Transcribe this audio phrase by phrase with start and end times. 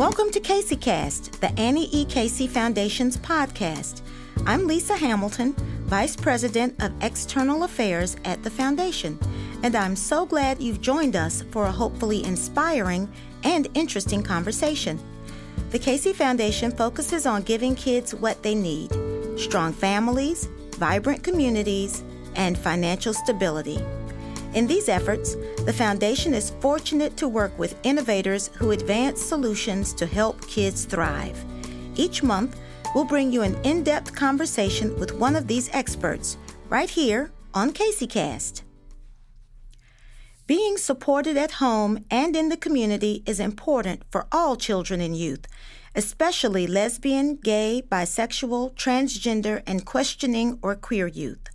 [0.00, 2.06] Welcome to Casey Cast, the Annie E.
[2.06, 4.00] Casey Foundation's podcast.
[4.46, 5.52] I'm Lisa Hamilton,
[5.84, 9.18] Vice President of External Affairs at the Foundation,
[9.62, 13.12] and I'm so glad you've joined us for a hopefully inspiring
[13.44, 14.98] and interesting conversation.
[15.68, 18.90] The Casey Foundation focuses on giving kids what they need
[19.38, 22.02] strong families, vibrant communities,
[22.36, 23.78] and financial stability.
[24.54, 30.06] In these efforts, the Foundation is fortunate to work with innovators who advance solutions to
[30.06, 31.44] help kids thrive.
[31.94, 32.58] Each month,
[32.92, 36.36] we'll bring you an in depth conversation with one of these experts
[36.68, 38.62] right here on CaseyCast.
[40.48, 45.46] Being supported at home and in the community is important for all children and youth,
[45.94, 51.46] especially lesbian, gay, bisexual, transgender, and questioning or queer youth.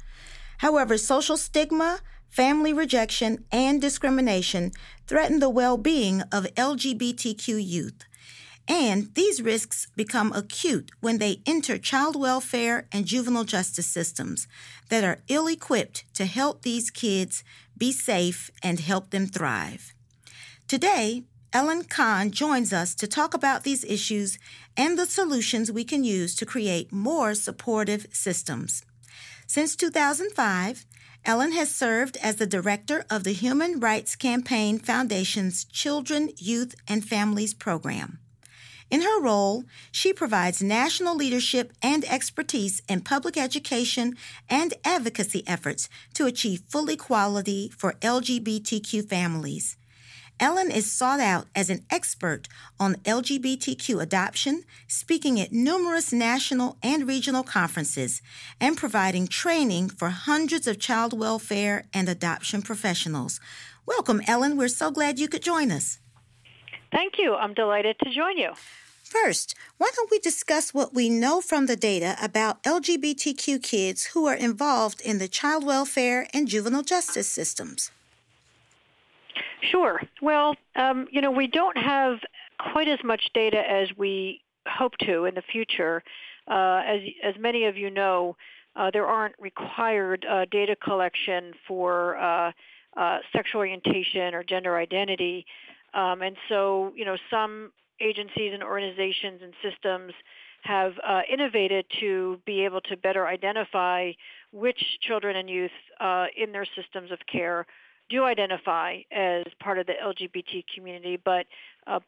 [0.59, 2.00] However, social stigma,
[2.36, 4.69] family rejection, and discrimination
[5.08, 8.03] threaten the well being of LGBTQ youth.
[8.67, 14.47] And these risks become acute when they enter child welfare and juvenile justice systems
[14.89, 17.42] that are ill equipped to help these kids
[17.77, 19.94] be safe and help them thrive.
[20.67, 24.38] Today, Ellen Kahn joins us to talk about these issues
[24.75, 28.83] and the solutions we can use to create more supportive systems.
[29.47, 30.86] Since 2005,
[31.26, 37.04] Ellen has served as the director of the Human Rights Campaign Foundation's Children, Youth, and
[37.04, 38.20] Families program.
[38.92, 44.16] In her role, she provides national leadership and expertise in public education
[44.48, 49.78] and advocacy efforts to achieve full equality for LGBTQ families.
[50.39, 57.08] Ellen is sought out as an expert on LGBTQ adoption, speaking at numerous national and
[57.08, 58.22] regional conferences,
[58.59, 63.39] and providing training for hundreds of child welfare and adoption professionals.
[63.86, 64.58] Welcome, Ellen.
[64.58, 65.99] We're so glad you could join us.
[66.92, 67.36] Thank you.
[67.36, 68.52] I'm delighted to join you.
[69.04, 74.26] First, why don't we discuss what we know from the data about LGBTQ kids who
[74.26, 77.92] are involved in the child welfare and juvenile justice systems?
[79.71, 80.02] Sure.
[80.21, 82.20] Well, um, you know, we don't have
[82.71, 86.03] quite as much data as we hope to in the future.
[86.48, 88.36] Uh, as, as many of you know,
[88.75, 92.52] uh, there aren't required uh, data collection for uh,
[92.98, 95.45] uh, sexual orientation or gender identity.
[95.93, 97.71] Um, and so, you know, some
[98.02, 100.14] agencies and organizations and systems
[100.64, 104.11] have uh, innovated to be able to better identify
[104.52, 105.71] which children and youth
[106.36, 107.65] in their systems of care
[108.10, 111.45] do identify as part of the LGBT community, but
[111.88, 111.99] uh,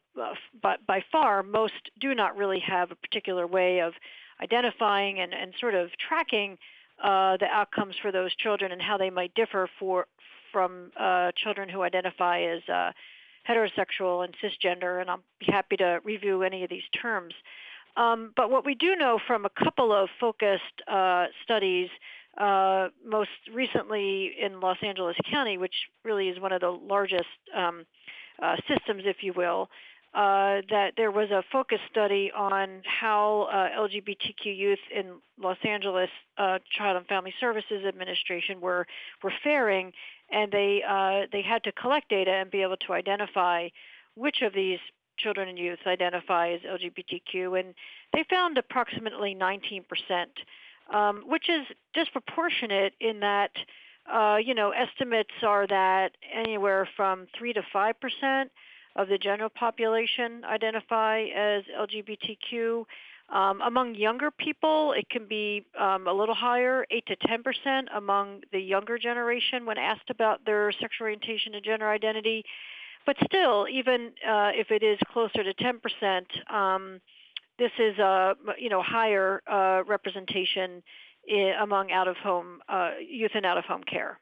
[0.60, 3.94] but by far most do not really have a particular way of
[4.42, 6.58] identifying and, and sort of tracking
[7.02, 10.06] uh, the outcomes for those children and how they might differ for
[10.52, 12.90] from uh, children who identify as uh,
[13.48, 15.00] heterosexual and cisgender.
[15.00, 17.34] And I'll be happy to review any of these terms.
[17.96, 21.88] Um, but what we do know from a couple of focused uh, studies
[22.36, 25.74] uh, most recently in Los Angeles County, which
[26.04, 27.24] really is one of the largest
[27.56, 27.84] um,
[28.42, 29.68] uh, systems, if you will,
[30.14, 36.08] uh, that there was a focus study on how uh, LGBTQ youth in Los Angeles
[36.38, 38.86] uh, Child and Family Services Administration were
[39.22, 39.92] were faring,
[40.30, 43.68] and they uh, they had to collect data and be able to identify
[44.14, 44.78] which of these
[45.18, 47.74] children and youth identify as LGBTQ, and
[48.14, 50.30] they found approximately 19 percent
[50.92, 53.50] um, which is disproportionate in that,
[54.12, 58.50] uh, you know, estimates are that anywhere from 3 to 5 percent
[58.96, 62.84] of the general population identify as LGBTQ.
[63.30, 67.88] Um, among younger people, it can be um, a little higher, 8 to 10 percent
[67.94, 72.44] among the younger generation when asked about their sexual orientation and gender identity.
[73.04, 77.00] But still, even uh, if it is closer to 10 percent, um,
[77.58, 80.82] this is a you know higher uh, representation
[81.26, 84.18] in, among out of home uh, youth and out of home care.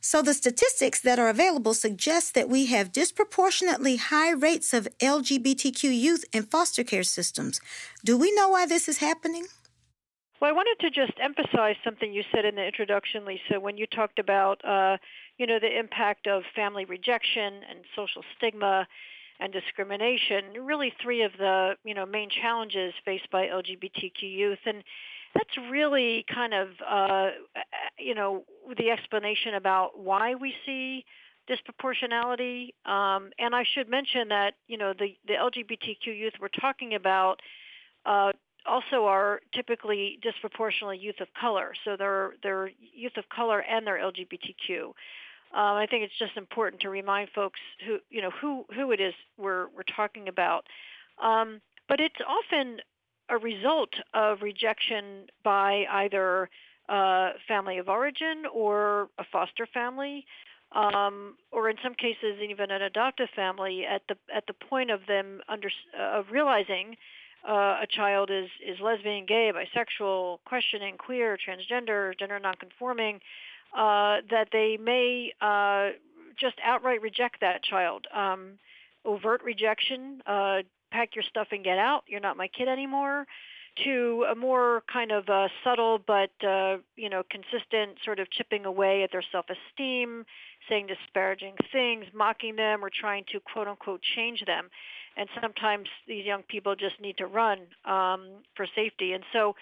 [0.00, 5.82] So the statistics that are available suggest that we have disproportionately high rates of LGBTQ
[5.94, 7.60] youth in foster care systems.
[8.02, 9.46] Do we know why this is happening?
[10.40, 13.86] Well, I wanted to just emphasize something you said in the introduction, Lisa, when you
[13.86, 14.96] talked about, uh,
[15.36, 18.86] you know, the impact of family rejection and social stigma
[19.40, 24.82] and discrimination, really three of the you know main challenges faced by LGBTQ youth, and
[25.34, 27.30] that's really kind of uh,
[27.98, 28.44] you know
[28.76, 31.04] the explanation about why we see
[31.48, 32.70] disproportionality.
[32.84, 37.40] Um, and I should mention that you know the the LGBTQ youth we're talking about.
[38.04, 38.32] Uh,
[38.66, 41.72] also are typically disproportionately youth of color.
[41.84, 44.92] So they're they're youth of color and they're LGBTQ.
[45.54, 49.00] Um, I think it's just important to remind folks who you know who who it
[49.00, 50.66] is we're we're talking about.
[51.22, 52.78] Um, but it's often
[53.30, 56.48] a result of rejection by either
[56.88, 60.24] a family of origin or a foster family,
[60.72, 63.84] um, or in some cases even an adoptive family.
[63.84, 66.96] At the at the point of them under uh, of realizing
[67.48, 73.20] uh, a child is is lesbian, gay, bisexual, questioning, queer, transgender, gender nonconforming,
[73.76, 75.90] uh, that they may uh,
[76.38, 78.06] just outright reject that child.
[78.14, 78.58] Um,
[79.04, 80.58] overt rejection, uh,
[80.90, 82.04] pack your stuff and get out.
[82.06, 83.26] You're not my kid anymore.
[83.84, 88.64] To a more kind of uh, subtle but uh, you know consistent sort of chipping
[88.64, 90.24] away at their self-esteem,
[90.68, 94.68] saying disparaging things, mocking them, or trying to quote unquote change them.
[95.16, 99.12] And sometimes these young people just need to run um, for safety.
[99.12, 99.54] And so,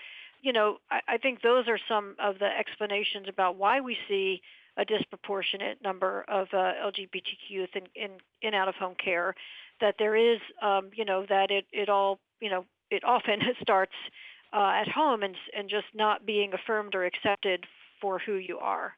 [0.47, 4.41] you know, I, I think those are some of the explanations about why we see
[4.77, 8.11] a disproportionate number of uh, LGBTQ youth in, in,
[8.43, 9.35] in out-of-home care,
[9.81, 13.95] that there is, um, you know, that it, it all, you know, it often starts
[14.53, 17.67] uh, at home and, and just not being affirmed or accepted
[18.01, 18.93] for who you are.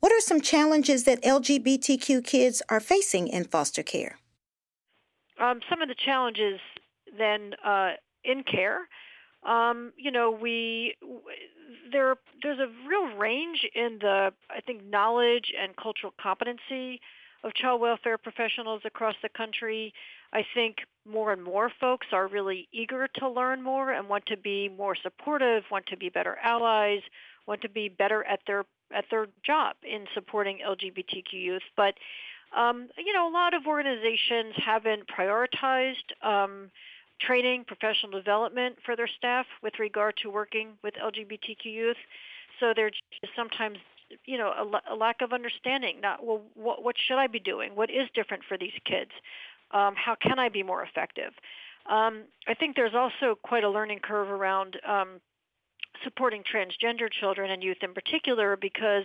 [0.00, 4.18] What are some challenges that LGBTQ kids are facing in foster care?
[5.40, 6.58] Um, some of the challenges
[7.16, 7.90] then uh,
[8.24, 8.88] in care
[9.44, 10.96] um, you know, we
[11.92, 17.00] there there's a real range in the I think knowledge and cultural competency
[17.44, 19.92] of child welfare professionals across the country.
[20.32, 20.78] I think
[21.10, 24.94] more and more folks are really eager to learn more and want to be more
[24.94, 27.00] supportive, want to be better allies,
[27.46, 28.64] want to be better at their
[28.94, 31.62] at their job in supporting LGBTQ youth.
[31.76, 31.94] But
[32.56, 36.70] um, you know, a lot of organizations haven't prioritized um,
[37.20, 41.96] training, professional development for their staff with regard to working with LGBTQ youth.
[42.60, 42.94] So there's
[43.36, 43.78] sometimes,
[44.24, 46.00] you know, a, a, lack of understanding.
[46.00, 47.74] Not well, what, what, should I be doing?
[47.74, 49.10] What is different for these kids?
[49.70, 51.32] Um, how can I be more effective?
[51.86, 55.20] Um, I think there's also quite a learning curve around um,
[56.04, 59.04] supporting transgender children and youth in particular because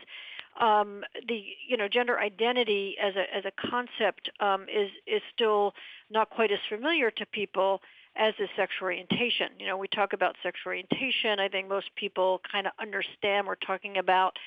[0.59, 5.73] um, the you know gender identity as a as a concept um, is is still
[6.11, 7.81] not quite as familiar to people
[8.15, 9.49] as is sexual orientation.
[9.59, 11.39] You know, we talk about sexual orientation.
[11.39, 14.37] I think most people kind of understand we're talking about,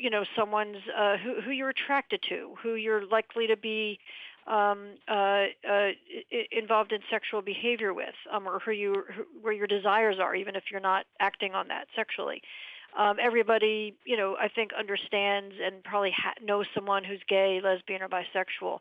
[0.00, 3.98] you know, someone's uh, who, who you're attracted to, who you're likely to be
[4.46, 5.90] um, uh, uh,
[6.50, 10.56] involved in sexual behavior with, um, or who you who, where your desires are, even
[10.56, 12.42] if you're not acting on that sexually.
[12.98, 18.02] Um, everybody, you know, I think understands and probably ha- knows someone who's gay, lesbian,
[18.02, 18.80] or bisexual.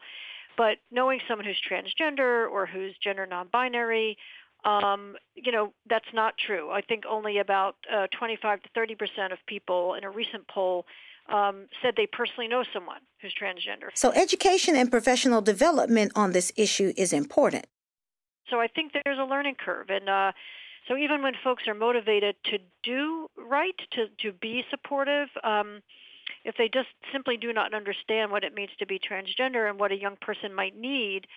[0.58, 4.18] But knowing someone who's transgender or who's gender non-binary,
[4.64, 6.70] um, you know, that's not true.
[6.72, 10.86] I think only about uh, 25 to 30 percent of people in a recent poll
[11.30, 13.90] um, said they personally know someone who's transgender.
[13.94, 17.66] So education and professional development on this issue is important.
[18.50, 20.34] So I think there's a learning curve, and uh,
[20.88, 25.30] so even when folks are motivated to do right, to to be supportive.
[25.44, 25.82] Um,
[26.44, 29.92] if they just simply do not understand what it means to be transgender and what
[29.92, 31.28] a young person might need,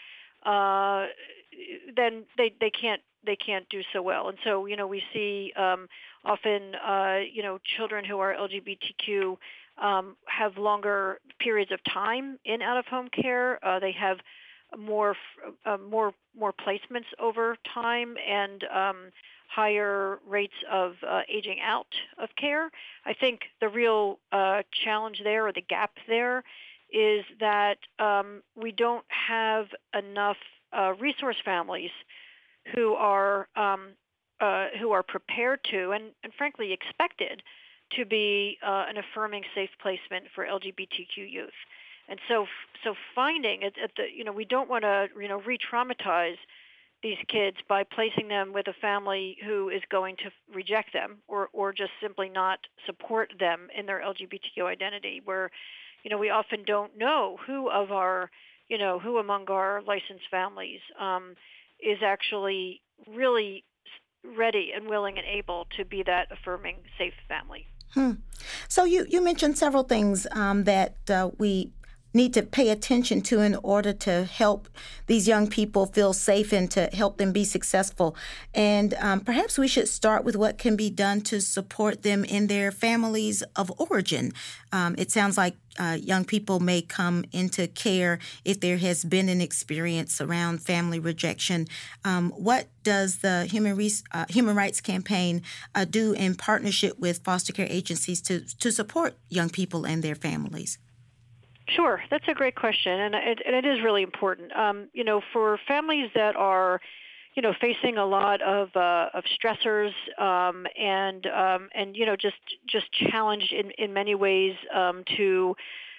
[0.45, 1.07] uh,
[1.97, 4.29] then they, they can't they can't do so well.
[4.29, 5.89] And so you know we see um,
[6.25, 9.37] often uh, you know children who are LGBTQ
[9.79, 13.65] um, have longer periods of time in out of home care.
[13.65, 14.19] Uh, they have
[14.79, 15.15] more
[15.65, 18.97] uh, more more placements over time and um,
[19.49, 22.71] higher rates of uh, aging out of care.
[23.05, 26.43] I think the real uh, challenge there or the gap there
[26.93, 30.37] is that um, we don't have enough
[30.77, 31.91] uh, resource families
[32.75, 33.91] who are um,
[34.41, 37.43] uh, who are prepared to and, and frankly expected
[37.93, 41.53] to be uh, an affirming safe placement for LGBTQ youth.
[42.09, 42.47] And so,
[42.83, 46.37] so finding at, at the you know we don't want to you know re-traumatize
[47.05, 51.51] these kids by placing them with a family who is going to reject them or,
[51.53, 55.51] or just simply not support them in their LGBTQ identity where,
[56.03, 58.31] you know, we often don't know who of our,
[58.69, 61.35] you know, who among our licensed families um,
[61.79, 63.65] is actually really
[64.37, 67.67] ready and willing and able to be that affirming, safe family.
[67.93, 68.13] Hmm.
[68.69, 71.71] So you, you mentioned several things um, that uh, we
[72.15, 74.69] need to pay attention to in order to help
[75.07, 78.17] these young people feel safe and to help them be successful.
[78.55, 82.47] And um, perhaps we should start with what can be done to support them in
[82.47, 84.33] their families of origin.
[84.73, 89.29] Um, it sounds like uh, young people may come into care if there has been
[89.29, 91.67] an experience around family rejection.
[92.05, 95.43] Um, what does the Human, Re- uh, Human Rights Campaign
[95.75, 100.15] uh, do in partnership with foster care agencies to, to support young people and their
[100.15, 100.79] families?
[101.69, 104.55] Sure, that's a great question, and it, and it is really important.
[104.55, 106.81] Um, you know, for families that are,
[107.35, 112.17] you know, facing a lot of uh, of stressors um, and um, and you know
[112.17, 112.37] just
[112.69, 115.55] just challenged in in many ways um, to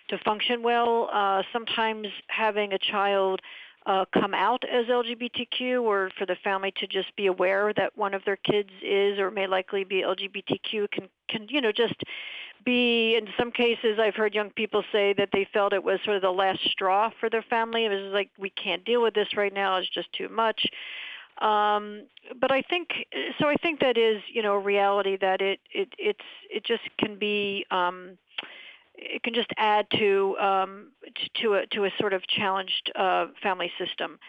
[0.10, 1.10] to function well.
[1.12, 3.41] Uh, sometimes having a child
[3.86, 8.13] uh, come out as LGBTQ or for the family to just be aware that one
[8.13, 11.96] of their kids is or may likely be LGBTQ can can you know just
[12.65, 16.15] be in some cases I've heard young people say that they felt it was sort
[16.15, 17.86] of the last straw for their family.
[17.86, 19.77] It was like we can't deal with this right now.
[19.77, 20.65] It's just too much.
[21.39, 22.04] Um,
[22.39, 22.89] but I think
[23.39, 23.48] so.
[23.48, 27.20] I think that is you know a reality that it it it's it just can
[27.20, 27.65] be.
[27.70, 28.18] Um,
[28.97, 30.91] it can just add to um,
[31.41, 34.19] to a to a sort of challenged uh, family system.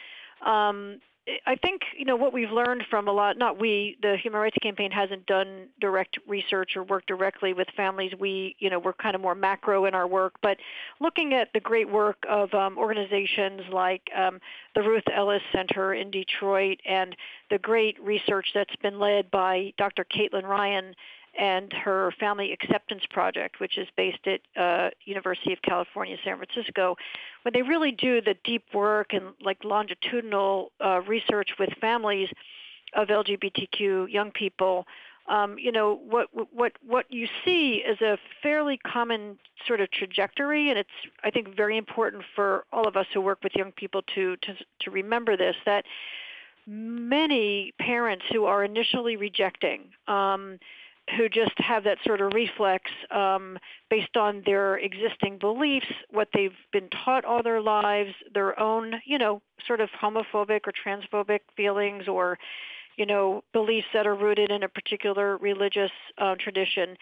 [0.45, 1.01] Um,
[1.45, 3.37] I think you know what we've learned from a lot.
[3.37, 8.13] Not we, the Human Rights Campaign hasn't done direct research or worked directly with families.
[8.19, 10.35] We, you know, we're kind of more macro in our work.
[10.41, 10.59] But
[11.01, 14.39] looking at the great work of um, organizations like um,
[14.77, 17.17] the Ruth Ellis Center in Detroit and
[17.51, 20.05] the great research that's been led by Dr.
[20.05, 20.95] Caitlin Ryan
[21.39, 26.97] and her Family Acceptance Project, which is based at uh, University of California, San Francisco,
[27.43, 32.29] where they really do the deep work and like longitudinal uh, research with families
[32.95, 34.87] of LGBTQ young people.
[35.29, 40.71] Um, you know what what what you see is a fairly common sort of trajectory,
[40.71, 40.89] and it's
[41.25, 44.55] I think very important for all of us who work with young people to to
[44.83, 45.85] to remember this that
[46.67, 49.91] many parents who are initially rejecting.
[50.09, 50.59] Um,
[51.17, 53.59] who just have that sort of reflex um,
[53.91, 59.19] based on their existing beliefs, what they've been taught all their lives, their own, you
[59.19, 62.39] know, sort of homophobic or transphobic feelings or,
[62.97, 66.97] you know, beliefs that are rooted in a particular religious uh, tradition.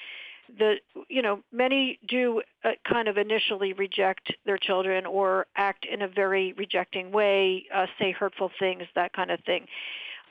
[0.59, 0.75] The,
[1.09, 6.09] you know, many do uh, kind of initially reject their children or act in a
[6.09, 9.67] very rejecting way, uh, say hurtful things, that kind of thing.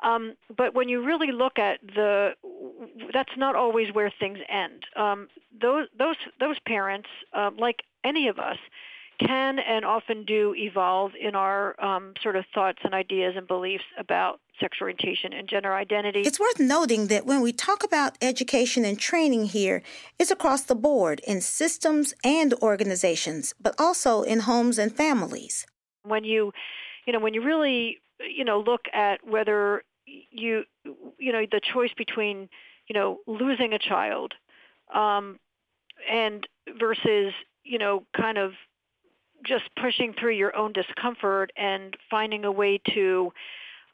[0.03, 2.31] Um, but when you really look at the,
[3.13, 4.83] that's not always where things end.
[4.95, 5.27] Um,
[5.61, 8.57] those those those parents, uh, like any of us,
[9.19, 13.83] can and often do evolve in our um, sort of thoughts and ideas and beliefs
[13.97, 16.21] about sexual orientation and gender identity.
[16.21, 19.81] It's worth noting that when we talk about education and training here,
[20.19, 25.65] it's across the board in systems and organizations, but also in homes and families.
[26.03, 26.51] When you,
[27.05, 29.83] you know, when you really, you know, look at whether
[30.31, 30.63] you
[31.17, 32.49] you know the choice between
[32.87, 34.33] you know losing a child
[34.93, 35.39] um,
[36.09, 36.47] and
[36.79, 38.51] versus you know kind of
[39.45, 43.31] just pushing through your own discomfort and finding a way to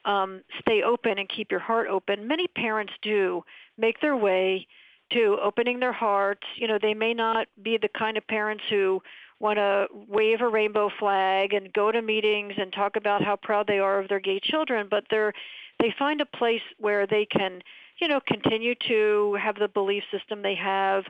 [0.04, 2.26] um, stay open and keep your heart open.
[2.26, 3.42] Many parents do
[3.76, 4.66] make their way
[5.12, 6.46] to opening their hearts.
[6.56, 9.02] You know, they may not be the kind of parents who
[9.40, 13.66] want to wave a rainbow flag and go to meetings and talk about how proud
[13.66, 15.32] they are of their gay children, but they're
[15.80, 17.62] they find a place where they can,
[18.00, 21.04] you know, continue to have the belief system they have,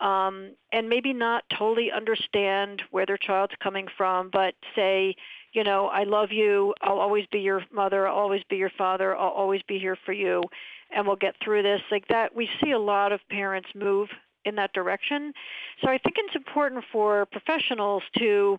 [0.00, 5.14] um, and maybe not totally understand where their child's coming from, but say,
[5.52, 6.74] you know, I love you.
[6.82, 8.06] I'll always be your mother.
[8.06, 9.16] I'll always be your father.
[9.16, 10.42] I'll always be here for you,
[10.90, 11.80] and we'll get through this.
[11.90, 14.08] Like that, we see a lot of parents move
[14.44, 15.32] in that direction.
[15.82, 18.58] So I think it's important for professionals to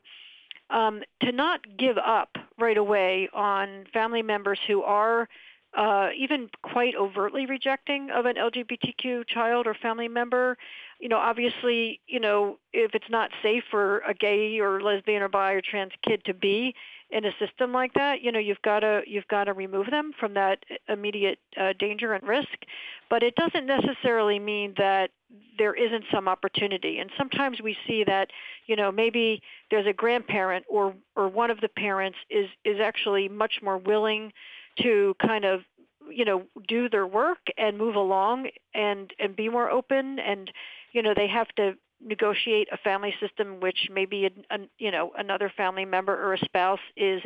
[0.70, 5.30] um, to not give up right away on family members who are
[5.78, 10.58] uh, even quite overtly rejecting of an LGBTQ child or family member.
[11.00, 15.30] You know, obviously, you know, if it's not safe for a gay or lesbian or
[15.30, 16.74] bi or trans kid to be
[17.12, 20.14] in a system like that, you know, you've got to you've got to remove them
[20.20, 22.66] from that immediate uh, danger and risk.
[23.08, 25.12] But it doesn't necessarily mean that
[25.60, 26.98] there isn't some opportunity.
[26.98, 28.32] And sometimes we see that,
[28.66, 33.30] you know, maybe there's a grandparent or or one of the parents is is actually
[33.30, 34.34] much more willing
[34.82, 35.62] to kind of
[36.10, 40.52] you know do their work and move along and and be more open and
[40.94, 41.74] you know they have to
[42.06, 46.40] negotiate a family system which maybe a, a, you know another family member or a
[46.40, 47.22] spouse is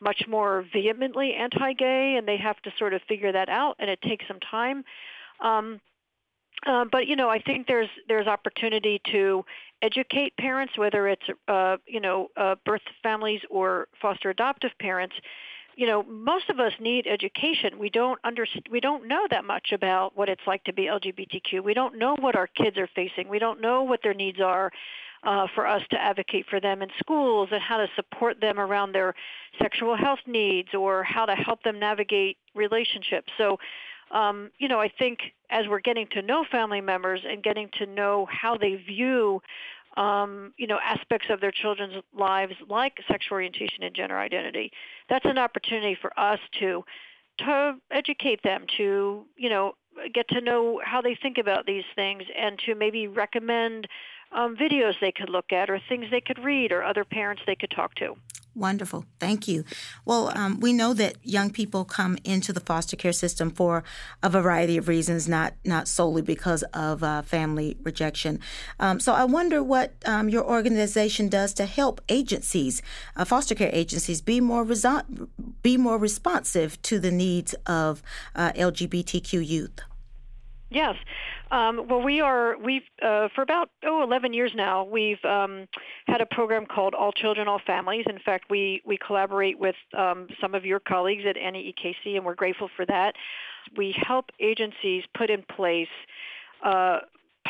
[0.00, 4.00] much more vehemently anti-gay and they have to sort of figure that out and it
[4.02, 4.84] takes some time.
[5.40, 5.80] Um,
[6.66, 9.44] uh, but you know i think there's there's opportunity to
[9.82, 15.14] educate parents whether it's uh, you know uh, birth families or foster adoptive parents
[15.76, 17.78] you know, most of us need education.
[17.78, 21.62] We don't understand, we don't know that much about what it's like to be LGBTQ.
[21.62, 23.28] We don't know what our kids are facing.
[23.28, 24.72] We don't know what their needs are
[25.22, 28.92] uh, for us to advocate for them in schools and how to support them around
[28.92, 29.14] their
[29.60, 33.30] sexual health needs or how to help them navigate relationships.
[33.36, 33.58] So,
[34.12, 35.18] um, you know, I think
[35.50, 39.42] as we're getting to know family members and getting to know how they view
[39.96, 44.70] um, you know, aspects of their children's lives like sexual orientation and gender identity.
[45.08, 46.84] That's an opportunity for us to
[47.38, 49.72] to educate them, to you know
[50.12, 53.88] get to know how they think about these things, and to maybe recommend
[54.32, 57.56] um, videos they could look at, or things they could read, or other parents they
[57.56, 58.14] could talk to.
[58.56, 59.04] Wonderful.
[59.20, 59.64] Thank you.
[60.06, 63.84] Well, um, we know that young people come into the foster care system for
[64.22, 68.40] a variety of reasons, not not solely because of uh, family rejection.
[68.80, 72.80] Um, so I wonder what um, your organization does to help agencies,
[73.14, 75.28] uh, foster care agencies, be more reso-
[75.62, 78.02] be more responsive to the needs of
[78.34, 79.80] uh, LGBTQ youth.
[80.70, 80.96] Yes.
[81.50, 84.84] Um, well, we are we've uh, for about oh 11 years now.
[84.84, 85.68] We've um,
[86.06, 88.04] had a program called All Children, All Families.
[88.08, 92.34] In fact, we we collaborate with um, some of your colleagues at NEEKC, and we're
[92.34, 93.14] grateful for that.
[93.76, 95.88] We help agencies put in place.
[96.64, 96.98] Uh,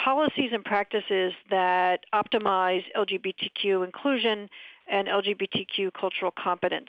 [0.04, 4.48] policies and practices that optimize LGBTQ inclusion
[4.88, 6.88] and LGBTQ cultural competence.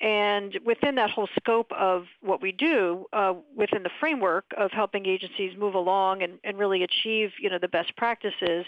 [0.00, 5.04] And within that whole scope of what we do, uh, within the framework of helping
[5.04, 8.64] agencies move along and, and really achieve, you know, the best practices,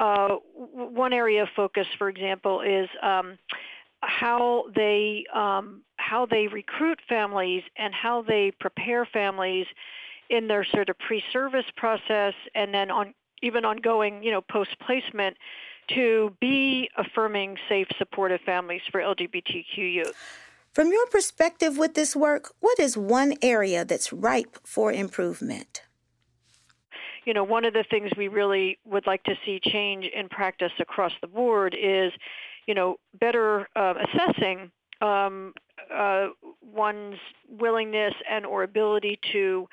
[0.00, 3.38] uh, w- one area of focus, for example, is um,
[4.00, 9.66] how they um, how they recruit families and how they prepare families
[10.28, 15.36] in their sort of pre-service process, and then on even ongoing, you know, post-placement
[15.88, 20.45] to be affirming, safe, supportive families for LGBTQ youth.
[20.76, 25.80] From your perspective with this work, what is one area that's ripe for improvement?
[27.24, 30.72] You know, one of the things we really would like to see change in practice
[30.78, 32.12] across the board is,
[32.66, 35.54] you know, better uh, assessing um,
[35.90, 36.26] uh,
[36.60, 37.16] one's
[37.48, 39.66] willingness and or ability to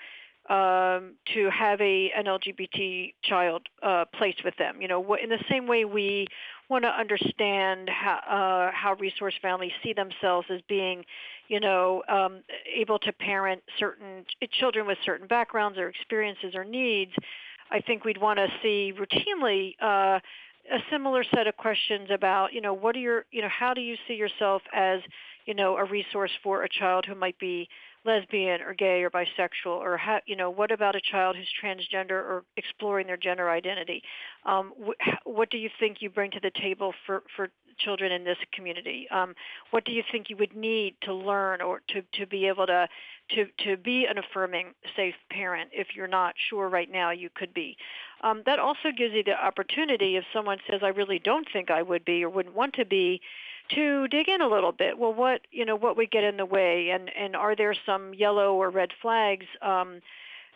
[0.50, 4.82] um, to have a an LGBT child uh, placed with them.
[4.82, 6.28] You know, in the same way we
[6.70, 11.06] want to understand how uh, how resource families see themselves as being,
[11.48, 12.42] you know, um,
[12.76, 17.12] able to parent certain children with certain backgrounds or experiences or needs.
[17.72, 19.76] I think we'd want to see routinely.
[19.82, 20.20] Uh,
[20.72, 23.82] a similar set of questions about, you know, what are your, you know, how do
[23.82, 25.02] you see yourself as,
[25.46, 27.68] you know, a resource for a child who might be
[28.06, 32.12] lesbian or gay or bisexual or how, you know what about a child who's transgender
[32.12, 34.04] or exploring their gender identity?
[34.46, 38.24] Um, wh- what do you think you bring to the table for, for children in
[38.24, 39.08] this community?
[39.10, 39.34] Um,
[39.72, 42.88] what do you think you would need to learn or to, to be able to,
[43.36, 47.54] to, to be an affirming safe parent if you're not sure right now you could
[47.54, 47.78] be?
[48.22, 51.82] Um, that also gives you the opportunity if someone says i really don't think i
[51.82, 53.22] would be or wouldn't want to be
[53.76, 54.98] to dig in a little bit.
[54.98, 58.14] Well, what you know, what would get in the way, and and are there some
[58.14, 60.02] yellow or red flags, um,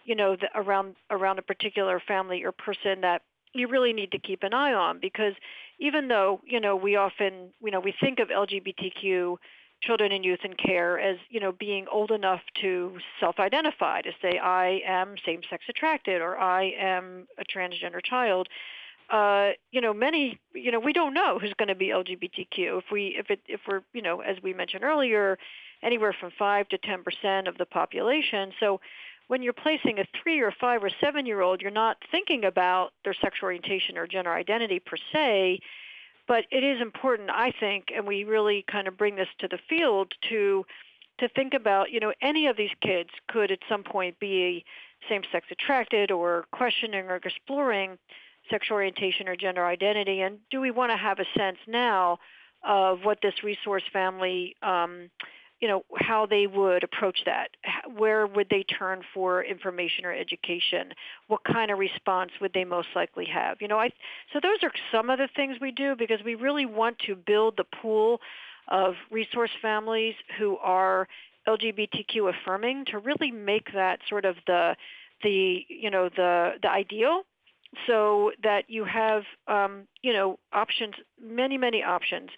[0.05, 3.21] you know, the, around around a particular family or person that
[3.53, 4.99] you really need to keep an eye on?
[4.99, 5.33] Because
[5.79, 9.37] even though you know we often you know we think of LGBTQ
[9.81, 14.39] children and youth in care as you know being old enough to self-identify to say
[14.39, 18.47] I am same-sex attracted or I am a transgender child
[19.09, 22.77] uh, you know, many, you know, we don't know who's going to be LGBTQ.
[22.79, 25.37] If we, if it, if we're, you know, as we mentioned earlier,
[25.81, 28.51] anywhere from five to ten percent of the population.
[28.59, 28.79] So,
[29.27, 32.93] when you're placing a three or five or seven year old, you're not thinking about
[33.03, 35.59] their sexual orientation or gender identity per se,
[36.27, 39.59] but it is important, I think, and we really kind of bring this to the
[39.69, 40.65] field to
[41.19, 44.63] to think about, you know, any of these kids could at some point be
[45.09, 47.97] same-sex attracted or questioning or exploring
[48.49, 52.19] sexual orientation or gender identity, and do we want to have a sense now
[52.63, 55.09] of what this resource family, um,
[55.59, 57.49] you know, how they would approach that?
[57.95, 60.93] Where would they turn for information or education?
[61.27, 63.57] What kind of response would they most likely have?
[63.61, 63.89] You know, I
[64.33, 67.55] so those are some of the things we do because we really want to build
[67.57, 68.19] the pool
[68.67, 71.07] of resource families who are
[71.47, 74.75] LGBTQ affirming to really make that sort of the
[75.23, 77.23] the you know the the ideal
[77.85, 82.29] so that you have, um, you know, options, many, many options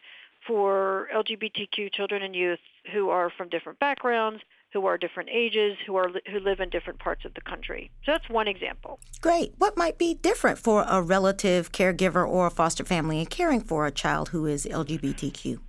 [0.45, 2.59] for LGBTQ children and youth
[2.93, 4.41] who are from different backgrounds,
[4.73, 7.91] who are different ages, who are who live in different parts of the country.
[8.05, 8.99] So that's one example.
[9.21, 9.53] Great.
[9.57, 13.85] What might be different for a relative, caregiver, or a foster family in caring for
[13.85, 15.59] a child who is LGBTQ?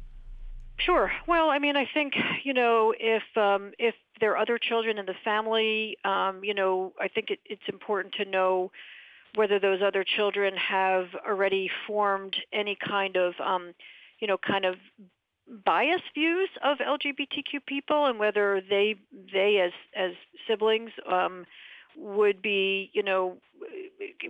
[0.78, 1.12] Sure.
[1.26, 5.06] Well, I mean, I think you know if um, if there are other children in
[5.06, 8.70] the family, um, you know, I think it, it's important to know
[9.34, 13.74] whether those other children have already formed any kind of, um,
[14.18, 14.76] you know, kind of
[15.64, 18.96] biased views of LGBTQ people, and whether they
[19.32, 20.12] they as as
[20.46, 21.44] siblings um,
[21.96, 23.36] would be, you know,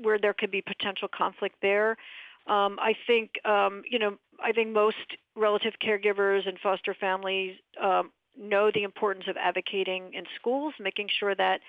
[0.03, 1.97] where there could be potential conflict there.
[2.47, 4.97] Um, I think, um, you know, I think most
[5.37, 11.35] relative caregivers and foster families um, know the importance of advocating in schools, making sure
[11.35, 11.61] that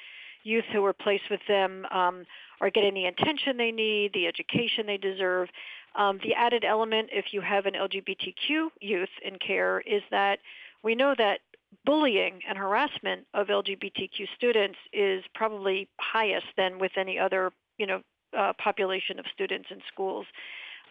[0.44, 2.26] youth who are placed with them um,
[2.60, 5.50] are getting the attention they need, the education they deserve.
[5.96, 10.40] Um, the added element, if you have an LGBTQ youth in care, is that
[10.84, 11.40] we know that
[11.86, 18.02] bullying and harassment of LGBTQ students is probably highest than with any other, you know,
[18.38, 20.26] uh, population of students in schools.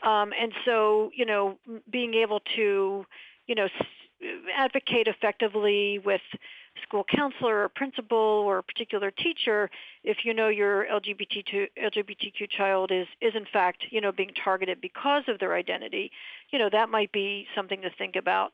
[0.03, 1.59] Um, and so, you know,
[1.91, 3.05] being able to,
[3.47, 3.69] you know,
[4.57, 6.21] advocate effectively with
[6.83, 9.71] school counselor or principal or a particular teacher
[10.05, 14.81] if you know your LGBTQ, LGBTQ child is, is in fact, you know, being targeted
[14.81, 16.11] because of their identity,
[16.51, 18.53] you know, that might be something to think about.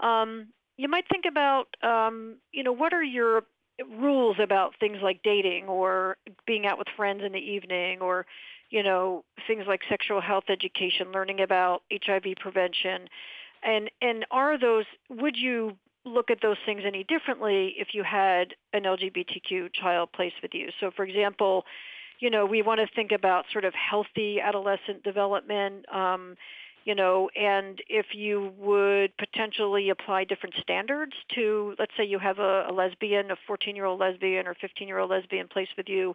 [0.00, 3.42] Um, you might think about, um, you know, what are your
[3.98, 8.26] rules about things like dating or being out with friends in the evening or,
[8.70, 13.08] you know, things like sexual health education, learning about HIV prevention.
[13.62, 18.54] And and are those would you look at those things any differently if you had
[18.72, 20.70] an LGBTQ child placed with you?
[20.80, 21.64] So for example,
[22.20, 25.84] you know, we want to think about sort of healthy adolescent development.
[25.92, 26.36] Um,
[26.84, 32.38] you know, and if you would potentially apply different standards to, let's say you have
[32.38, 36.14] a, a lesbian, a 14-year-old lesbian or 15-year-old lesbian placed with you,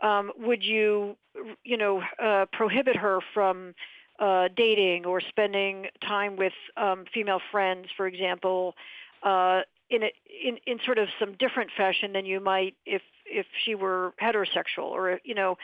[0.00, 1.16] um, would you,
[1.64, 3.74] you know, uh, prohibit her from
[4.20, 8.74] uh, dating or spending time with um, female friends, for example,
[9.22, 10.12] uh, in, a,
[10.46, 14.90] in in sort of some different fashion than you might if if she were heterosexual,
[14.90, 15.56] or you know,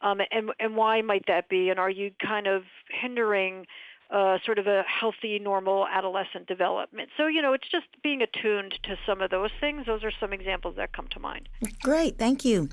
[0.00, 1.70] um, and and why might that be?
[1.70, 3.66] And are you kind of hindering
[4.10, 7.08] uh, sort of a healthy, normal adolescent development.
[7.16, 9.86] So, you know, it's just being attuned to some of those things.
[9.86, 11.48] Those are some examples that come to mind.
[11.82, 12.68] Great, thank you.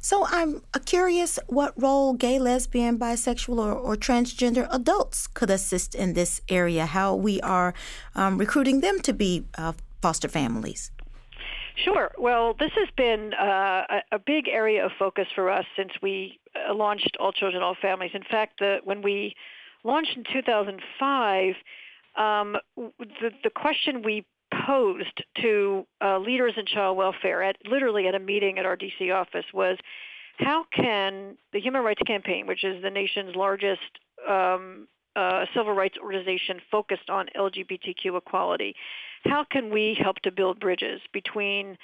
[0.00, 6.14] So, I'm curious what role gay, lesbian, bisexual, or, or transgender adults could assist in
[6.14, 7.74] this area, how we are
[8.14, 10.90] um, recruiting them to be uh, foster families.
[11.76, 12.12] Sure.
[12.18, 16.38] Well, this has been uh, a, a, big area of focus for us since we
[16.54, 18.12] uh, launched All Children, All Families.
[18.14, 19.34] In fact, the, when we
[19.84, 21.54] launched in 2005,
[22.16, 24.24] um, the, the question we
[24.66, 29.14] posed to uh, leaders in child welfare at literally at a meeting at our DC
[29.14, 29.78] office was
[30.38, 33.80] how can the Human Rights Campaign, which is the nation's largest
[34.28, 38.74] um, uh, civil rights organization focused on LGBTQ equality,
[39.24, 41.78] how can we help to build bridges between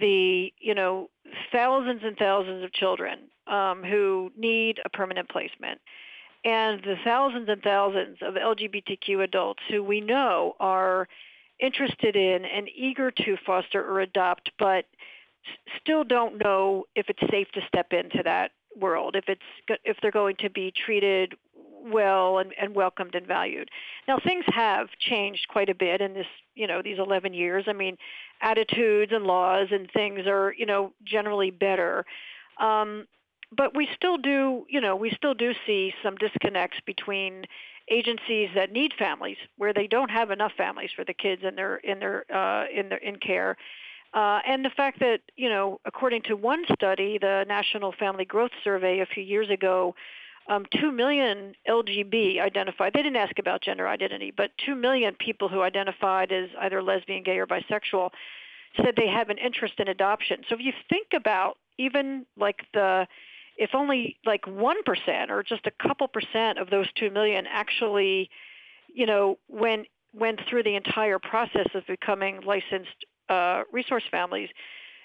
[0.00, 1.10] the you know
[1.52, 5.78] thousands and thousands of children um, who need a permanent placement
[6.44, 11.08] and the thousands and thousands of LGBTQ adults who we know are
[11.60, 14.86] interested in and eager to foster or adopt, but
[15.80, 20.10] still don't know if it's safe to step into that world, if it's if they're
[20.10, 21.34] going to be treated
[21.84, 23.68] well and, and welcomed and valued.
[24.06, 27.64] Now things have changed quite a bit in this, you know, these 11 years.
[27.66, 27.96] I mean,
[28.40, 32.04] attitudes and laws and things are, you know, generally better.
[32.60, 33.06] Um,
[33.56, 37.44] but we still do, you know, we still do see some disconnects between
[37.90, 41.76] agencies that need families where they don't have enough families for the kids in their
[41.76, 43.56] in their uh, in their in care.
[44.14, 48.50] Uh, and the fact that, you know, according to one study, the National Family Growth
[48.62, 49.94] Survey a few years ago,
[50.48, 55.48] um, 2 million LGB identified, they didn't ask about gender identity, but 2 million people
[55.48, 58.10] who identified as either lesbian, gay, or bisexual
[58.76, 60.42] said they have an interest in adoption.
[60.48, 63.06] So if you think about even like the
[63.56, 68.30] if only like 1% or just a couple percent of those 2 million actually,
[68.92, 74.50] you know, went went through the entire process of becoming licensed uh, resource families,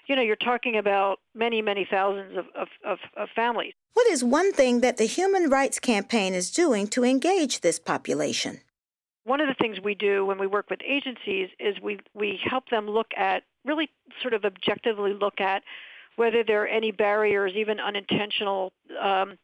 [0.06, 3.74] you know, you're talking about many, many thousands of, of, of, of families.
[3.94, 8.60] What is one thing that the Human Rights Campaign is doing to engage this population?
[9.24, 12.68] One of the things we do when we work with agencies is we, we help
[12.70, 13.90] them look at, really
[14.22, 15.62] sort of objectively look at
[16.18, 19.38] whether there are any barriers, even unintentional, um,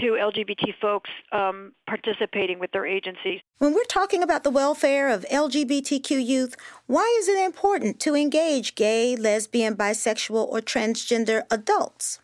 [0.00, 3.40] to LGBT folks um, participating with their agencies.
[3.58, 6.56] When we're talking about the welfare of LGBTQ youth,
[6.86, 12.18] why is it important to engage gay, lesbian, bisexual, or transgender adults?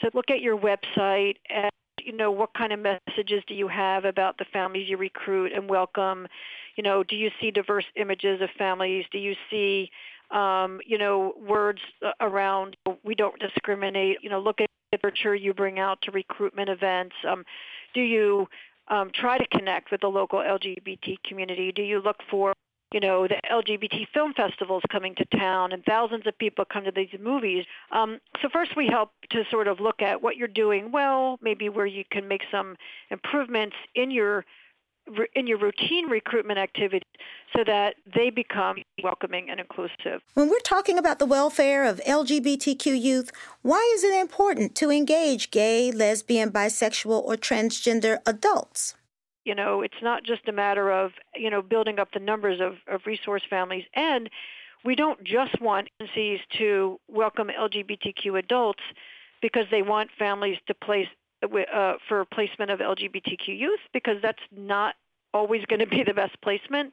[0.00, 1.70] So look at your website and
[2.04, 5.68] you know what kind of messages do you have about the families you recruit and
[5.68, 6.28] welcome
[6.76, 9.90] you know do you see diverse images of families do you see
[10.30, 11.80] um, you know, words
[12.20, 14.18] around we don't discriminate.
[14.22, 17.14] You know, look at the literature you bring out to recruitment events.
[17.28, 17.44] Um,
[17.94, 18.46] do you
[18.88, 21.72] um, try to connect with the local LGBT community?
[21.72, 22.52] Do you look for
[22.92, 26.92] you know, the LGBT film festivals coming to town and thousands of people come to
[26.92, 27.64] these movies.
[27.90, 31.68] Um, so first we help to sort of look at what you're doing well, maybe
[31.68, 32.76] where you can make some
[33.10, 34.44] improvements in your
[35.34, 37.02] in your routine recruitment activities
[37.54, 40.22] so that they become welcoming and inclusive.
[40.34, 43.30] When we're talking about the welfare of LGBTQ youth,
[43.62, 48.94] why is it important to engage gay, lesbian, bisexual, or transgender adults?
[49.44, 52.74] You know, it's not just a matter of, you know, building up the numbers of,
[52.92, 54.28] of resource families and
[54.84, 58.82] we don't just want agencies to welcome LGBTQ adults
[59.42, 61.08] because they want families to place
[61.42, 64.94] uh, for placement of LGBTQ youth because that's not
[65.34, 66.92] always going to be the best placement.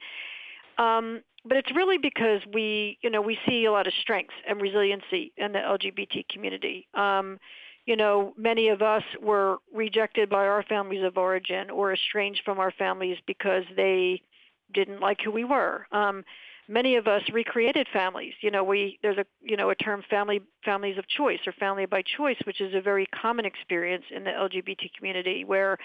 [0.78, 4.62] Um, but it's really because we, you know, we see a lot of strengths and
[4.62, 6.88] resiliency in the LGBT community.
[6.94, 7.40] Um,
[7.86, 12.60] you know, many of us were rejected by our families of origin or estranged from
[12.60, 14.22] our families because they
[14.74, 15.86] didn't like who we were.
[15.92, 16.24] Um,
[16.68, 18.34] many of us recreated families.
[18.42, 21.86] You know, we there's a you know a term family families of choice or family
[21.86, 25.78] by choice, which is a very common experience in the LGBT community, where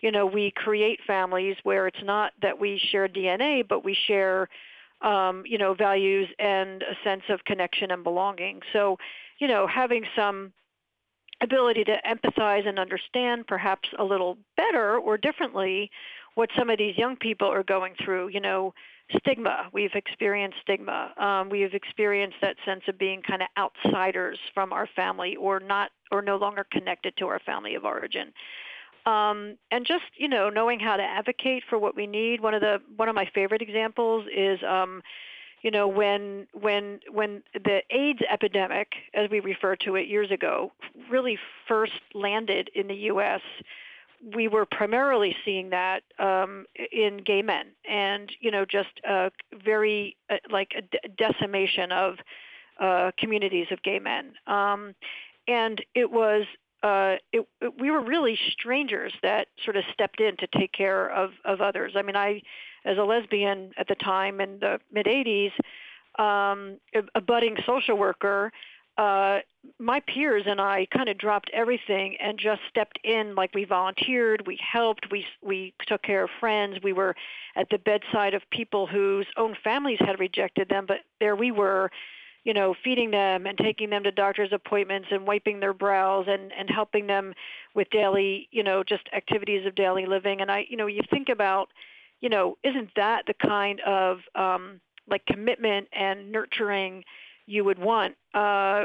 [0.00, 4.48] you know we create families where it's not that we share DNA, but we share
[5.02, 8.60] um, you know values and a sense of connection and belonging.
[8.72, 8.98] So,
[9.38, 10.52] you know, having some
[11.42, 15.90] ability to empathize and understand perhaps a little better or differently
[16.34, 18.28] what some of these young people are going through.
[18.28, 18.74] You know,
[19.18, 19.68] stigma.
[19.72, 21.12] We've experienced stigma.
[21.16, 25.60] Um, we have experienced that sense of being kind of outsiders from our family or
[25.60, 28.32] not or no longer connected to our family of origin.
[29.04, 32.40] Um, and just you know knowing how to advocate for what we need.
[32.40, 35.02] One of the one of my favorite examples is um,
[35.62, 40.72] you know when when when the AIDS epidemic, as we refer to it years ago,
[41.10, 41.36] really
[41.66, 43.40] first landed in the U.S
[44.34, 49.30] we were primarily seeing that um, in gay men, and you know, just a
[49.64, 52.14] very uh, like a decimation of
[52.80, 54.94] uh, communities of gay men, um,
[55.48, 56.44] and it was.
[56.84, 61.08] Uh, it, it, we were really strangers that sort of stepped in to take care
[61.12, 61.92] of, of others.
[61.94, 62.42] I mean, I,
[62.84, 65.52] as a lesbian at the time in the mid 80s,
[66.18, 68.52] um, a, a budding social worker,
[68.98, 69.38] uh,
[69.78, 74.46] my peers and I kind of dropped everything and just stepped in like we volunteered,
[74.46, 77.14] we helped, we we took care of friends, we were
[77.56, 81.90] at the bedside of people whose own families had rejected them, but there we were,
[82.44, 86.52] you know, feeding them and taking them to doctor's appointments and wiping their brows and
[86.52, 87.32] and helping them
[87.74, 90.40] with daily, you know, just activities of daily living.
[90.40, 91.70] And I, you know, you think about,
[92.20, 97.04] you know, isn't that the kind of um like commitment and nurturing
[97.46, 98.84] you would want uh,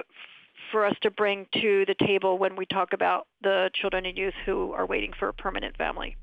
[0.72, 4.34] for us to bring to the table when we talk about the children and youth
[4.46, 6.18] who are waiting for a permanent family.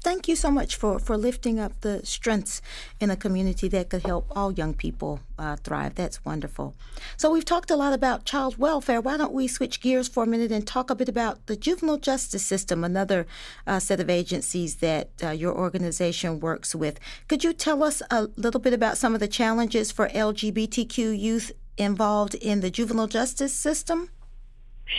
[0.00, 2.62] Thank you so much for, for lifting up the strengths
[3.00, 5.96] in a community that could help all young people uh, thrive.
[5.96, 6.76] That's wonderful.
[7.16, 9.00] So, we've talked a lot about child welfare.
[9.00, 11.98] Why don't we switch gears for a minute and talk a bit about the juvenile
[11.98, 13.26] justice system, another
[13.66, 17.00] uh, set of agencies that uh, your organization works with?
[17.26, 21.50] Could you tell us a little bit about some of the challenges for LGBTQ youth
[21.78, 24.10] involved in the juvenile justice system?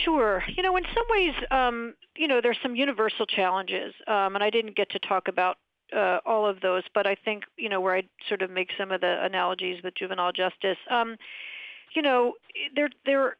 [0.04, 0.42] Sure.
[0.48, 4.50] You know, in some ways, um, you know, there's some universal challenges, um, and I
[4.50, 5.56] didn't get to talk about
[5.94, 8.92] uh, all of those, but I think, you know, where I sort of make some
[8.92, 10.78] of the analogies with juvenile justice.
[10.88, 11.16] Um,
[11.94, 12.34] you know,
[12.76, 13.36] there there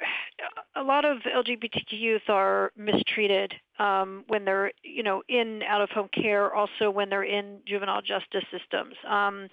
[0.75, 5.91] a lot of LGBTQ youth are mistreated um, when they're you know in out of
[5.91, 8.95] home care, also when they're in juvenile justice systems.
[9.09, 9.49] Um,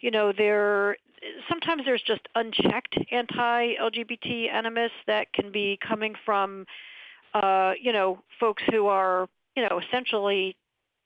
[0.00, 0.96] you know, there
[1.48, 6.66] sometimes there's just unchecked anti-LGBT animus that can be coming from,
[7.34, 10.56] uh, you know, folks who are, you know, essentially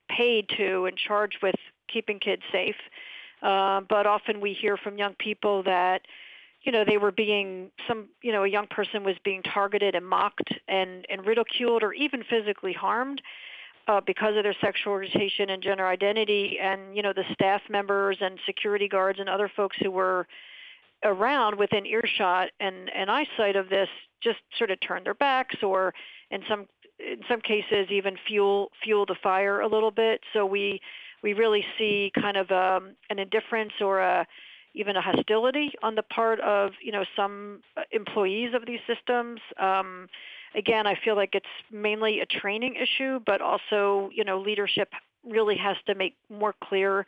[0.09, 1.55] paid to and charged with
[1.93, 2.77] keeping kids safe.
[3.43, 6.03] Uh, but often we hear from young people that,
[6.63, 10.07] you know, they were being some, you know, a young person was being targeted and
[10.07, 13.21] mocked and, and ridiculed or even physically harmed
[13.89, 18.19] uh, because of their sexual orientation and gender identity, and you know the staff members
[18.21, 20.27] and security guards and other folks who were
[21.05, 23.89] around within earshot and, and eyesight of this
[24.23, 25.93] just sort of turn their backs or
[26.31, 26.67] in some
[27.01, 30.21] in some cases even fuel fuel the fire a little bit.
[30.33, 30.81] So we
[31.23, 34.27] we really see kind of um, an indifference or a
[34.75, 39.41] even a hostility on the part of you know some employees of these systems.
[39.59, 40.09] Um,
[40.55, 44.93] again, I feel like it's mainly a training issue, but also, you know, leadership
[45.25, 47.07] really has to make more clear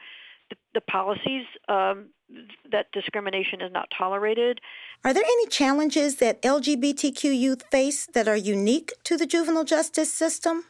[0.51, 2.07] the, the policies um,
[2.71, 4.61] that discrimination is not tolerated.
[5.05, 10.13] Are there any challenges that LGBTQ youth face that are unique to the juvenile justice
[10.13, 10.65] system?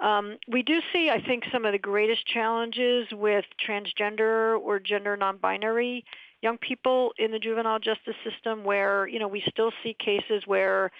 [0.00, 5.16] Um, we do see, I think, some of the greatest challenges with transgender or gender
[5.16, 6.04] non-binary
[6.42, 10.90] young people in the juvenile justice system where, you know, we still see cases where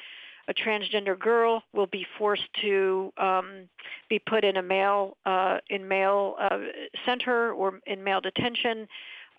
[0.49, 3.69] a transgender girl will be forced to um,
[4.09, 6.59] be put in a male uh, in male uh,
[7.07, 8.89] center or in male detention.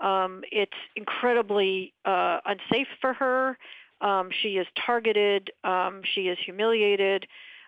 [0.02, 3.58] Um, it's incredibly uh, unsafe for her.
[4.02, 5.52] Um, she is targeted.
[5.64, 7.28] Um, she is humiliated.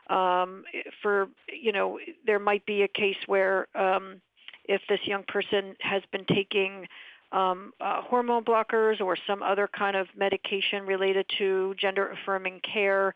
[0.10, 0.64] Um,
[1.02, 4.22] for you know, there might be a case where um,
[4.66, 6.88] if this young person has been taking
[7.36, 13.14] um, uh, hormone blockers or some other kind of medication related to gender affirming care.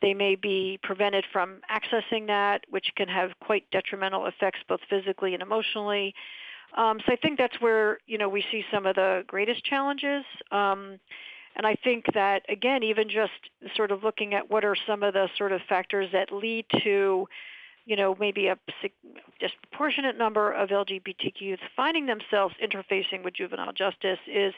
[0.00, 5.34] They may be prevented from accessing that, which can have quite detrimental effects both physically
[5.34, 6.14] and emotionally.
[6.76, 10.24] Um, so I think that's where you know we see some of the greatest challenges.
[10.50, 10.98] Um,
[11.56, 15.12] and I think that again, even just sort of looking at what are some of
[15.12, 17.28] the sort of factors that lead to
[17.88, 18.58] you know, maybe a
[19.40, 24.52] disproportionate number of LGBTQ youth finding themselves interfacing with juvenile justice is,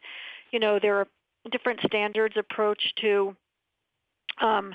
[0.51, 1.07] you know, there are
[1.53, 3.37] different standards approach to
[4.40, 4.75] um,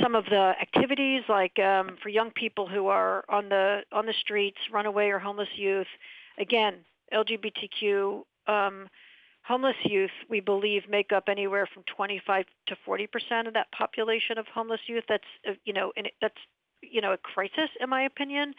[0.00, 4.14] some of the activities, like um, for young people who are on the on the
[4.18, 5.88] streets, runaway or homeless youth.
[6.38, 6.76] Again,
[7.12, 8.88] LGBTQ um,
[9.42, 14.38] homeless youth, we believe, make up anywhere from 25 to 40 percent of that population
[14.38, 15.04] of homeless youth.
[15.06, 16.38] That's uh, you know, that's
[16.90, 18.54] you know a crisis in my opinion.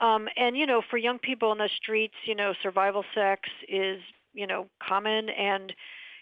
[0.00, 4.00] Um, and you know, for young people in the streets, you know, survival sex is
[4.34, 5.72] you know common, and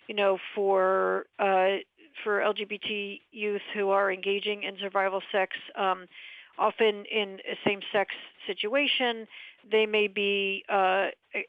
[0.08, 1.78] you know, for uh,
[2.24, 6.06] for LGBT youth who are engaging in survival sex, um,
[6.58, 8.10] often in a same-sex
[8.46, 9.26] situation,
[9.70, 11.06] they may be uh,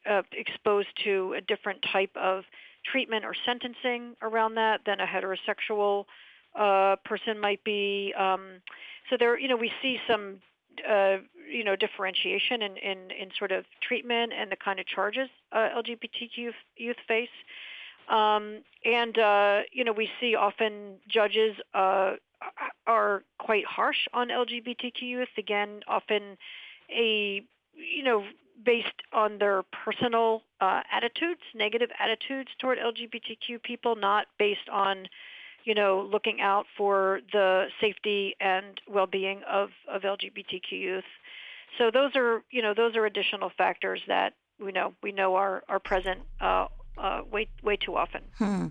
[0.09, 2.43] uh, exposed to a different type of
[2.89, 6.05] treatment or sentencing around that than a heterosexual
[6.57, 8.13] uh, person might be.
[8.17, 8.61] Um,
[9.09, 10.37] so there, you know, we see some,
[10.89, 11.17] uh,
[11.49, 15.69] you know, differentiation in, in, in sort of treatment and the kind of charges uh,
[15.75, 17.29] LGBTQ youth face.
[18.09, 22.13] Um, and, uh, you know, we see often judges uh,
[22.87, 25.29] are quite harsh on LGBTQ youth.
[25.37, 26.37] Again, often
[26.89, 28.23] a, you know,
[28.63, 35.07] based on their personal uh, attitudes, negative attitudes toward LGBTQ people, not based on
[35.63, 41.03] you know, looking out for the safety and well-being of, of LGBTQ youth.
[41.77, 45.63] So those are, you know, those are additional factors that we know we know are
[45.67, 48.21] are present uh, uh, way way too often.
[48.37, 48.67] Hmm.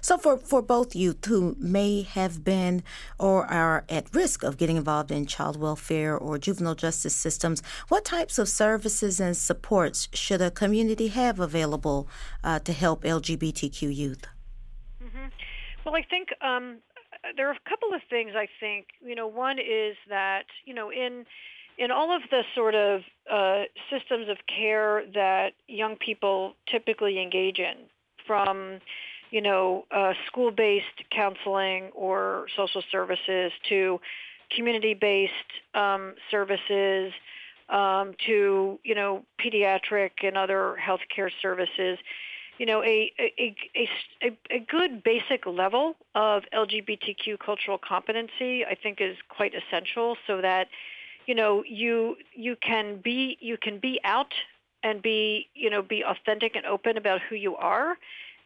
[0.00, 2.82] So for for both youth who may have been
[3.18, 8.04] or are at risk of getting involved in child welfare or juvenile justice systems, what
[8.04, 12.08] types of services and supports should a community have available
[12.44, 14.26] uh, to help LGBTQ youth?
[15.84, 16.78] Well, I think um,
[17.36, 18.32] there are a couple of things.
[18.36, 21.24] I think you know, one is that you know, in
[21.78, 27.58] in all of the sort of uh, systems of care that young people typically engage
[27.58, 27.86] in,
[28.26, 28.78] from
[29.30, 33.98] you know, uh, school-based counseling or social services to
[34.54, 35.32] community-based
[35.74, 37.12] um, services
[37.70, 41.98] um, to you know pediatric and other healthcare services
[42.58, 43.54] you know, a, a,
[44.22, 50.40] a, a, good basic level of LGBTQ cultural competency, I think, is quite essential so
[50.42, 50.68] that,
[51.26, 54.32] you know, you you can be you can be out
[54.82, 57.96] and be you know be authentic and open about who you are,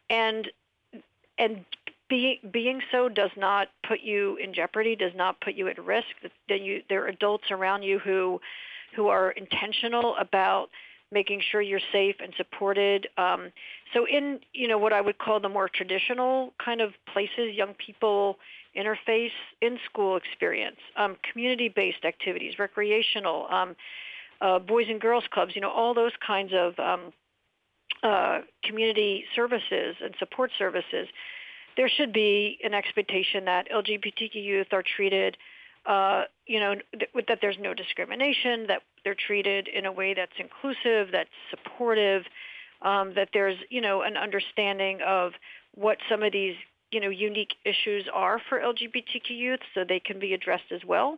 [0.09, 0.47] and
[1.37, 1.65] and
[2.09, 6.07] being being so does not put you in jeopardy, does not put you at risk.
[6.49, 8.39] That you there are adults around you who
[8.95, 10.69] who are intentional about
[11.11, 13.07] making sure you're safe and supported.
[13.17, 13.51] Um,
[13.93, 17.73] so in you know what I would call the more traditional kind of places young
[17.73, 18.37] people
[18.77, 23.75] interface in school experience, um, community-based activities, recreational, um,
[24.41, 27.13] uh, boys and girls clubs, you know all those kinds of um,
[28.03, 31.07] uh, community services and support services.
[31.77, 35.37] There should be an expectation that LGBTQ youth are treated
[35.87, 40.33] uh, you know, th- that there's no discrimination, that they're treated in a way that's
[40.37, 42.23] inclusive, that's supportive,
[42.81, 45.31] um, that there's, you know, an understanding of
[45.75, 46.55] what some of these,
[46.91, 51.17] you know, unique issues are for LGBTQ youth so they can be addressed as well.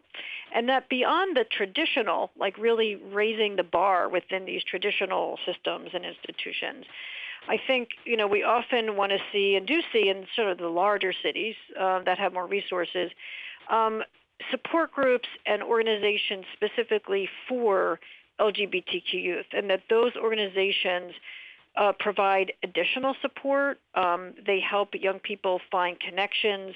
[0.53, 6.05] And that beyond the traditional, like really raising the bar within these traditional systems and
[6.05, 6.85] institutions,
[7.47, 10.57] I think you know we often want to see and do see in sort of
[10.57, 13.11] the larger cities uh, that have more resources
[13.69, 14.03] um,
[14.51, 17.99] support groups and organizations specifically for
[18.39, 21.13] LGBTQ youth, and that those organizations
[21.75, 23.79] uh, provide additional support.
[23.95, 26.75] Um, they help young people find connections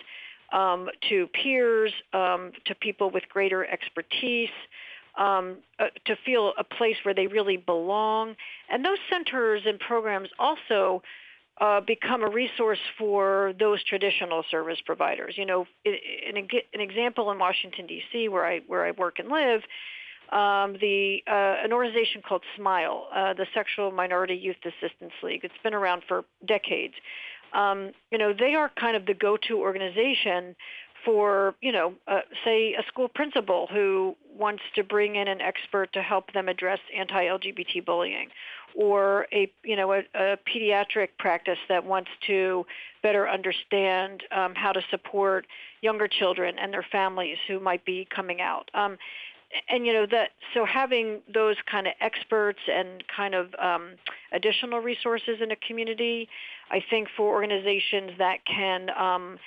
[0.51, 4.49] um, to peers, um, to people with greater expertise,
[5.18, 8.36] um, uh, to feel a place where they really belong.
[8.70, 11.01] And those centers and programs also
[11.61, 15.35] uh, become a resource for those traditional service providers.
[15.37, 19.61] You know, an, an example in Washington D.C., where I where I work and live,
[20.31, 25.41] um, the uh, an organization called SMYAL, uh, the Sexual Minority Youth Assistance League.
[25.43, 26.95] It's been around for decades.
[27.53, 30.55] Um, you know, they are kind of the go-to organization
[31.05, 35.91] for, you know, uh, say a school principal who wants to bring in an expert
[35.93, 38.29] to help them address anti-LGBT bullying,
[38.75, 42.65] or a, you know, a, a pediatric practice that wants to
[43.01, 45.45] better understand um, how to support
[45.81, 48.69] younger children and their families who might be coming out.
[48.73, 48.97] Um,
[49.69, 53.91] and you know that so having those kind of experts and kind of um,
[54.31, 56.27] additional resources in a community,
[56.71, 59.37] I think for organizations that can um,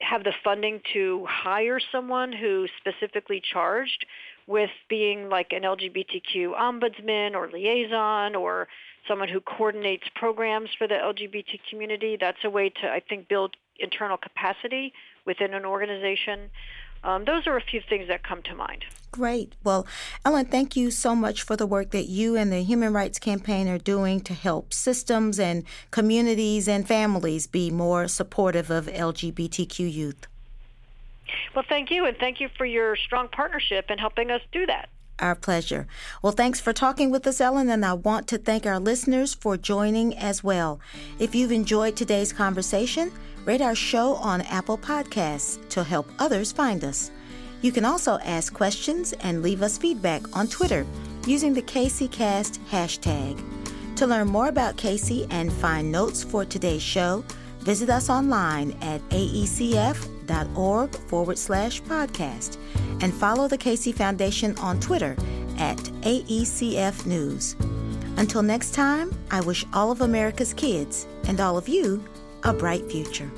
[0.00, 4.06] have the funding to hire someone who's specifically charged
[4.46, 8.68] with being like an LGBTQ ombudsman or liaison or
[9.06, 12.16] someone who coordinates programs for the LGBT community.
[12.18, 14.92] That's a way to, I think, build internal capacity
[15.26, 16.50] within an organization.
[17.04, 18.84] Um, those are a few things that come to mind.
[19.10, 19.54] Great.
[19.64, 19.86] Well,
[20.24, 23.66] Ellen, thank you so much for the work that you and the Human Rights Campaign
[23.68, 30.26] are doing to help systems and communities and families be more supportive of LGBTQ youth.
[31.54, 34.88] Well, thank you, and thank you for your strong partnership in helping us do that.
[35.18, 35.88] Our pleasure.
[36.22, 39.56] Well, thanks for talking with us, Ellen, and I want to thank our listeners for
[39.56, 40.80] joining as well.
[41.18, 43.10] If you've enjoyed today's conversation,
[43.44, 47.10] rate our show on Apple Podcasts to help others find us.
[47.60, 50.86] You can also ask questions and leave us feedback on Twitter
[51.26, 53.42] using the CaseyCast hashtag.
[53.96, 57.24] To learn more about Casey and find notes for today's show,
[57.60, 62.58] visit us online at aecf.org forward slash podcast
[63.02, 65.16] and follow the Casey Foundation on Twitter
[65.58, 67.56] at AECF News.
[68.16, 72.04] Until next time, I wish all of America's kids and all of you
[72.44, 73.30] a bright future.